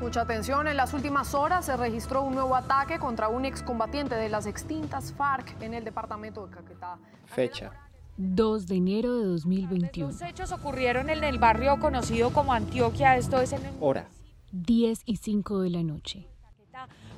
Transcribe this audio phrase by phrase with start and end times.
[0.00, 4.28] Mucha atención, en las últimas horas se registró un nuevo ataque contra un excombatiente de
[4.28, 6.98] las extintas FARC en el departamento de Caquetá.
[7.26, 7.72] Fecha.
[8.16, 10.10] 2 de enero de 2021.
[10.10, 13.74] Los hechos ocurrieron en el barrio conocido como Antioquia, esto es en el...
[13.80, 14.08] Hora.
[14.52, 16.28] 10 y 5 de la noche.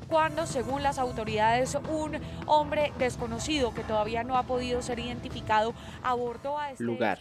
[0.08, 6.58] Cuando, según las autoridades, un hombre desconocido que todavía no ha podido ser identificado abordó
[6.58, 7.18] a este Lugar.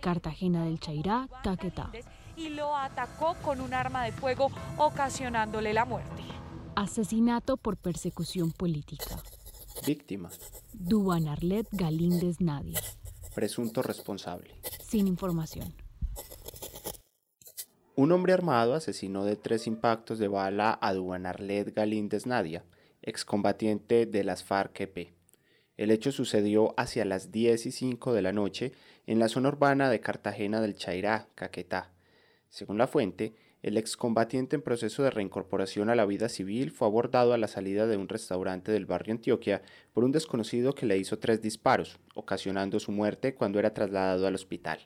[0.00, 1.90] Cartagena del Chairá, Caquetá.
[2.40, 6.22] Y lo atacó con un arma de fuego, ocasionándole la muerte.
[6.74, 9.22] Asesinato por persecución política.
[9.86, 10.30] Víctima.
[10.72, 12.80] Duan Arlet Galíndez Nadia.
[13.34, 14.54] Presunto responsable.
[14.80, 15.74] Sin información.
[17.94, 22.64] Un hombre armado asesinó de tres impactos de bala a Duan Arlet Galíndez Nadia,
[23.02, 25.12] excombatiente de las FARC-EP.
[25.76, 28.72] El hecho sucedió hacia las 10 y 5 de la noche
[29.06, 31.90] en la zona urbana de Cartagena del Chairá, Caquetá.
[32.50, 37.32] Según la fuente, el excombatiente en proceso de reincorporación a la vida civil fue abordado
[37.32, 39.62] a la salida de un restaurante del barrio Antioquia
[39.92, 44.34] por un desconocido que le hizo tres disparos, ocasionando su muerte cuando era trasladado al
[44.34, 44.80] hospital.